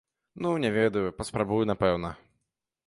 [0.45, 2.09] Ну, не ведаю, паспрабую, напэўна.